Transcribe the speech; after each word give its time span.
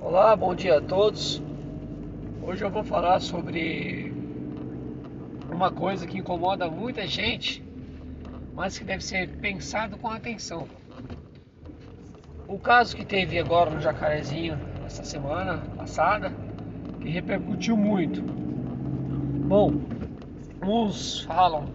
Olá, 0.00 0.36
bom 0.36 0.54
dia 0.54 0.78
a 0.78 0.80
todos. 0.80 1.42
Hoje 2.40 2.64
eu 2.64 2.70
vou 2.70 2.84
falar 2.84 3.18
sobre 3.18 4.12
uma 5.50 5.72
coisa 5.72 6.06
que 6.06 6.18
incomoda 6.18 6.70
muita 6.70 7.04
gente, 7.04 7.62
mas 8.54 8.78
que 8.78 8.84
deve 8.84 9.04
ser 9.04 9.28
pensado 9.38 9.98
com 9.98 10.08
atenção. 10.08 10.68
O 12.46 12.60
caso 12.60 12.94
que 12.94 13.04
teve 13.04 13.40
agora 13.40 13.70
no 13.70 13.80
Jacarezinho 13.80 14.56
essa 14.86 15.02
semana 15.02 15.58
passada, 15.76 16.32
que 17.00 17.08
repercutiu 17.08 17.76
muito. 17.76 18.22
Bom, 18.22 19.74
uns 20.62 21.22
falam 21.24 21.68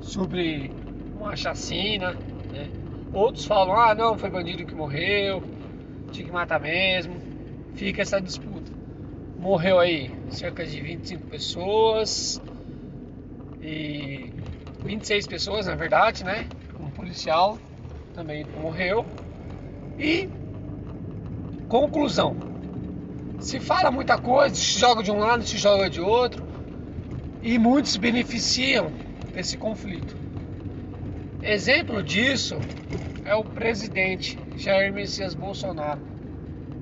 sobre 0.00 0.72
uma 1.14 1.36
chacina, 1.36 2.10
né? 2.52 2.68
outros 3.14 3.46
falam, 3.46 3.76
ah 3.76 3.94
não, 3.94 4.18
foi 4.18 4.30
bandido 4.30 4.66
que 4.66 4.74
morreu, 4.74 5.42
tinha 6.10 6.26
que 6.26 6.32
matar 6.32 6.60
mesmo 6.60 7.25
fica 7.76 8.02
essa 8.02 8.20
disputa. 8.20 8.72
Morreu 9.38 9.78
aí 9.78 10.10
cerca 10.30 10.66
de 10.66 10.80
25 10.80 11.26
pessoas 11.26 12.40
e 13.62 14.32
26 14.84 15.26
pessoas, 15.26 15.66
na 15.66 15.74
verdade, 15.74 16.24
né? 16.24 16.46
Um 16.80 16.90
policial 16.90 17.58
também 18.14 18.44
morreu. 18.60 19.04
E 19.98 20.28
conclusão. 21.68 22.34
Se 23.40 23.60
fala 23.60 23.90
muita 23.90 24.18
coisa, 24.18 24.54
se 24.54 24.78
joga 24.78 25.02
de 25.02 25.10
um 25.10 25.18
lado, 25.18 25.44
se 25.44 25.58
joga 25.58 25.90
de 25.90 26.00
outro, 26.00 26.42
e 27.42 27.58
muitos 27.58 27.96
beneficiam 27.96 28.90
desse 29.34 29.58
conflito. 29.58 30.16
Exemplo 31.42 32.02
disso 32.02 32.56
é 33.24 33.34
o 33.34 33.44
presidente 33.44 34.38
Jair 34.56 34.92
Messias 34.92 35.34
Bolsonaro 35.34 36.15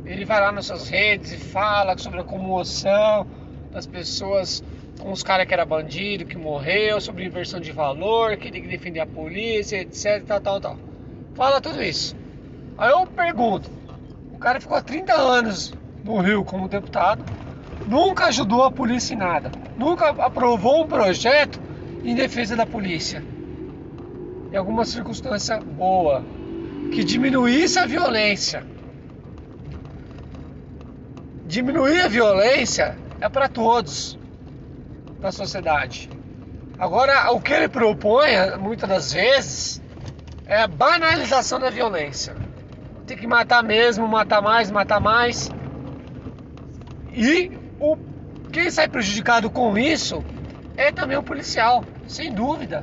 ele 0.05 0.25
vai 0.25 0.41
lá 0.41 0.53
nas 0.53 0.67
suas 0.67 0.89
redes 0.89 1.33
e 1.33 1.37
fala 1.37 1.97
sobre 1.97 2.21
a 2.21 2.25
comoção 2.25 3.27
das 3.73 3.87
pessoas 3.87 4.63
com 5.01 5.11
os 5.11 5.23
caras 5.23 5.46
que 5.46 5.55
era 5.55 5.65
bandido, 5.65 6.24
que 6.24 6.37
morreu, 6.37 7.01
sobre 7.01 7.24
inversão 7.24 7.59
de 7.59 7.73
valor, 7.73 8.37
que 8.37 8.51
tem 8.51 8.63
que 8.63 8.69
defender 8.69 9.01
a 9.01 9.07
polícia, 9.07 9.80
etc, 9.80 10.23
tal, 10.27 10.41
tal, 10.41 10.61
tal. 10.61 10.79
Fala 11.35 11.61
tudo 11.61 11.83
isso. 11.83 12.15
Aí 12.79 12.91
eu 12.91 13.07
pergunto, 13.07 13.71
o 14.33 14.38
cara 14.38 14.61
ficou 14.61 14.77
há 14.77 14.83
30 14.83 15.15
anos 15.15 15.73
no 16.05 16.21
Rio 16.21 16.45
como 16.45 16.68
deputado, 16.68 17.24
nunca 17.87 18.27
ajudou 18.27 18.63
a 18.63 18.71
polícia 18.71 19.15
em 19.15 19.18
nada, 19.18 19.51
nunca 19.77 20.11
aprovou 20.11 20.85
um 20.85 20.87
projeto 20.87 21.61
em 22.05 22.15
defesa 22.15 22.55
da 22.55 22.66
polícia. 22.66 23.24
Em 24.52 24.57
alguma 24.57 24.85
circunstância 24.85 25.59
boa, 25.59 26.24
que 26.93 27.02
diminuísse 27.02 27.79
a 27.79 27.87
violência 27.87 28.74
diminuir 31.55 32.01
a 32.01 32.09
violência 32.09 32.97
é 33.21 33.29
para 33.29 33.49
todos 33.49 34.19
da 35.21 35.30
sociedade. 35.30 36.11
Agora, 36.77 37.30
o 37.30 37.41
que 37.41 37.52
ele 37.52 37.69
propõe, 37.69 38.33
muitas 38.59 38.88
das 38.88 39.13
vezes, 39.13 39.83
é 40.46 40.63
a 40.63 40.66
banalização 40.66 41.61
da 41.61 41.71
violência. 41.71 42.35
Tem 43.07 43.16
que 43.16 43.27
matar 43.27 43.63
mesmo, 43.63 44.09
matar 44.09 44.43
mais, 44.43 44.69
matar 44.69 44.99
mais. 44.99 45.49
E 47.13 47.52
o, 47.79 47.96
quem 48.52 48.68
sai 48.68 48.89
prejudicado 48.89 49.49
com 49.49 49.79
isso 49.79 50.24
é 50.77 50.91
também 50.91 51.16
o 51.16 51.23
policial, 51.23 51.85
sem 52.09 52.33
dúvida. 52.33 52.83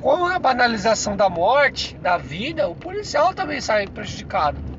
Com 0.00 0.26
a 0.26 0.40
banalização 0.40 1.16
da 1.16 1.30
morte, 1.30 1.94
da 1.98 2.16
vida, 2.16 2.68
o 2.68 2.74
policial 2.74 3.32
também 3.32 3.60
sai 3.60 3.86
prejudicado. 3.86 4.71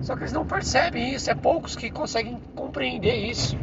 Só 0.00 0.14
que 0.14 0.22
eles 0.22 0.32
não 0.32 0.46
percebem 0.46 1.14
isso, 1.14 1.30
é 1.30 1.34
poucos 1.34 1.74
que 1.76 1.90
conseguem 1.90 2.40
compreender 2.54 3.14
isso. 3.14 3.56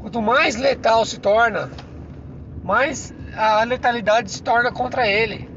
Quanto 0.00 0.22
mais 0.22 0.56
letal 0.56 1.04
se 1.04 1.18
torna, 1.18 1.70
mais 2.62 3.14
a 3.36 3.64
letalidade 3.64 4.30
se 4.30 4.42
torna 4.42 4.70
contra 4.70 5.06
ele. 5.06 5.48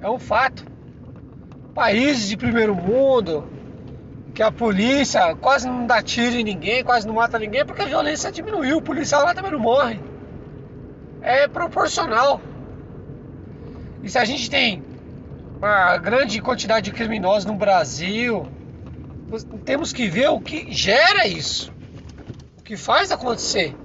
É 0.00 0.08
um 0.08 0.18
fato. 0.18 0.64
Países 1.74 2.28
de 2.28 2.36
primeiro 2.36 2.74
mundo, 2.74 3.48
que 4.34 4.42
a 4.42 4.50
polícia 4.50 5.34
quase 5.36 5.68
não 5.68 5.86
dá 5.86 6.02
tiro 6.02 6.36
em 6.36 6.44
ninguém, 6.44 6.82
quase 6.82 7.06
não 7.06 7.14
mata 7.14 7.38
ninguém, 7.38 7.64
porque 7.64 7.82
a 7.82 7.86
violência 7.86 8.32
diminuiu, 8.32 8.78
o 8.78 8.82
policial 8.82 9.24
lá 9.24 9.34
também 9.34 9.52
não 9.52 9.58
morre. 9.58 10.00
É 11.20 11.46
proporcional. 11.46 12.40
E 14.02 14.08
se 14.08 14.18
a 14.18 14.24
gente 14.24 14.48
tem 14.48 14.82
uma 15.58 15.96
grande 15.98 16.40
quantidade 16.40 16.90
de 16.90 16.96
criminosos 16.96 17.44
no 17.44 17.54
Brasil. 17.54 18.46
Temos 19.64 19.92
que 19.92 20.08
ver 20.08 20.28
o 20.28 20.40
que 20.40 20.72
gera 20.72 21.26
isso, 21.26 21.72
o 22.58 22.62
que 22.62 22.76
faz 22.76 23.10
acontecer. 23.10 23.76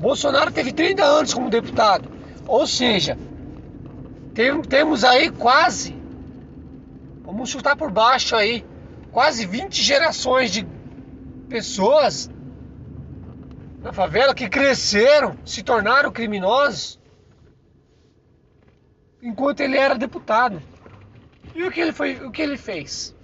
Bolsonaro 0.00 0.50
teve 0.50 0.72
30 0.72 1.02
anos 1.02 1.32
como 1.32 1.48
deputado, 1.48 2.10
ou 2.46 2.66
seja, 2.66 3.16
tem, 4.34 4.60
temos 4.62 5.04
aí 5.04 5.30
quase, 5.30 5.96
vamos 7.22 7.48
chutar 7.48 7.76
por 7.76 7.90
baixo 7.90 8.34
aí, 8.34 8.64
quase 9.12 9.46
20 9.46 9.80
gerações 9.80 10.50
de 10.50 10.66
pessoas 11.48 12.28
na 13.80 13.92
favela 13.92 14.34
que 14.34 14.48
cresceram, 14.48 15.36
se 15.44 15.62
tornaram 15.62 16.10
criminosos 16.10 17.00
enquanto 19.22 19.60
ele 19.60 19.78
era 19.78 19.94
deputado. 19.94 20.60
E 21.54 21.62
o 21.64 21.70
que 21.70 21.80
ele, 21.80 21.92
foi, 21.92 22.16
o 22.24 22.30
que 22.30 22.40
ele 22.40 22.56
fez 22.56 23.14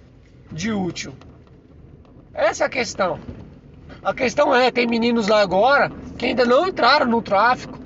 de 0.51 0.71
útil? 0.71 1.13
Essa 2.33 2.63
é 2.63 2.67
a 2.67 2.69
questão. 2.69 3.19
A 4.03 4.13
questão 4.13 4.55
é, 4.55 4.71
tem 4.71 4.87
meninos 4.87 5.27
lá 5.27 5.41
agora 5.41 5.91
que 6.17 6.27
ainda 6.27 6.45
não 6.45 6.67
entraram 6.67 7.07
no 7.07 7.21
tráfico. 7.21 7.79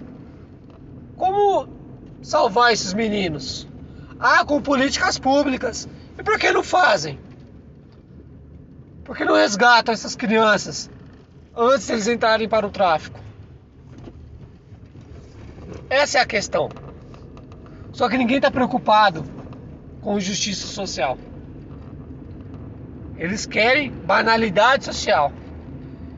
Como 1.16 1.68
salvar 2.22 2.74
esses 2.74 2.94
meninos? 2.94 3.68
Ah, 4.20 4.44
com 4.46 4.62
políticas 4.62 5.18
públicas. 5.18 5.88
E 6.18 6.24
por 6.24 6.38
que 6.38 6.52
não 6.52 6.64
fazem? 6.64 7.20
Por 9.04 9.18
que 9.18 9.26
não 9.26 9.36
resgatam 9.36 9.94
essas 9.94 10.16
crianças 10.16 10.90
antes 11.56 11.88
de 11.88 11.94
eles 11.94 12.08
entrarem 12.08 12.48
para 12.48 12.68
o 12.68 12.70
tráfico? 12.70 13.20
Essa 15.90 16.20
é 16.20 16.22
a 16.22 16.26
questão. 16.26 16.70
Só 17.92 18.10
que 18.10 18.18
ninguém 18.18 18.38
está 18.38 18.50
preocupado 18.50 19.24
com 20.04 20.20
justiça 20.20 20.68
social. 20.68 21.18
Eles 23.18 23.46
querem 23.46 23.90
banalidade 23.90 24.86
social. 24.86 25.32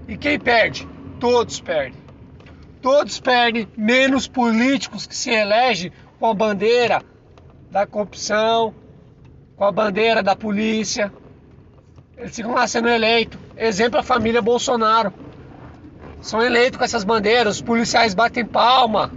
E 0.07 0.17
quem 0.17 0.39
perde? 0.39 0.87
Todos 1.19 1.59
perdem. 1.59 2.03
Todos 2.81 3.19
perdem, 3.19 3.67
menos 3.77 4.27
políticos 4.27 5.05
que 5.05 5.15
se 5.15 5.29
elegem 5.29 5.91
com 6.19 6.27
a 6.27 6.33
bandeira 6.33 7.01
da 7.71 7.85
corrupção, 7.85 8.73
com 9.55 9.63
a 9.63 9.71
bandeira 9.71 10.21
da 10.21 10.35
polícia. 10.35 11.11
Eles 12.17 12.35
ficam 12.35 12.53
lá 12.53 12.67
sendo 12.67 12.87
eleitos. 12.87 13.39
Exemplo 13.57 13.99
a 13.99 14.03
família 14.03 14.41
Bolsonaro. 14.41 15.13
São 16.21 16.41
eleitos 16.41 16.77
com 16.77 16.83
essas 16.83 17.03
bandeiras, 17.03 17.57
os 17.57 17.61
policiais 17.61 18.15
batem 18.15 18.45
palma, 18.45 19.11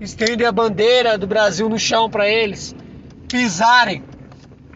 estendem 0.00 0.46
a 0.46 0.52
bandeira 0.52 1.16
do 1.16 1.26
Brasil 1.26 1.68
no 1.68 1.78
chão 1.78 2.10
para 2.10 2.28
eles 2.28 2.74
pisarem 3.30 4.04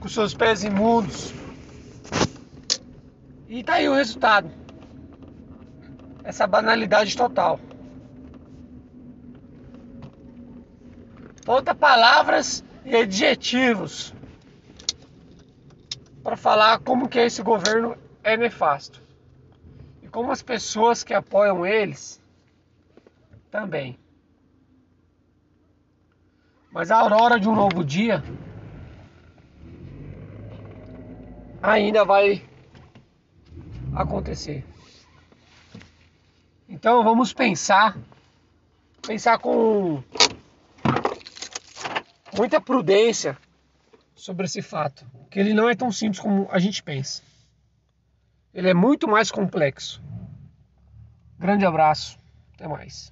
com 0.00 0.08
seus 0.08 0.32
pés 0.32 0.62
imundos. 0.62 1.34
E 3.48 3.62
tá 3.64 3.74
aí 3.74 3.88
o 3.88 3.94
resultado. 3.94 4.50
Essa 6.22 6.46
banalidade 6.46 7.16
total. 7.16 7.58
Falta 11.44 11.74
palavras 11.74 12.64
e 12.84 12.96
adjetivos 12.96 14.14
para 16.22 16.36
falar 16.36 16.78
como 16.78 17.08
que 17.08 17.18
esse 17.18 17.42
governo 17.42 17.96
é 18.22 18.36
nefasto. 18.36 19.02
E 20.02 20.08
como 20.08 20.32
as 20.32 20.42
pessoas 20.42 21.04
que 21.04 21.12
apoiam 21.12 21.66
eles 21.66 22.20
também. 23.50 23.98
Mas 26.74 26.90
a 26.90 26.96
aurora 26.98 27.38
de 27.38 27.48
um 27.48 27.54
novo 27.54 27.84
dia 27.84 28.20
ainda 31.62 32.04
vai 32.04 32.44
acontecer. 33.94 34.64
Então 36.68 37.04
vamos 37.04 37.32
pensar, 37.32 37.96
pensar 39.06 39.38
com 39.38 40.02
muita 42.36 42.60
prudência 42.60 43.38
sobre 44.16 44.46
esse 44.46 44.60
fato, 44.60 45.06
que 45.30 45.38
ele 45.38 45.54
não 45.54 45.68
é 45.68 45.76
tão 45.76 45.92
simples 45.92 46.18
como 46.18 46.48
a 46.50 46.58
gente 46.58 46.82
pensa. 46.82 47.22
Ele 48.52 48.68
é 48.68 48.74
muito 48.74 49.06
mais 49.06 49.30
complexo. 49.30 50.02
Grande 51.38 51.64
abraço, 51.64 52.18
até 52.54 52.66
mais. 52.66 53.02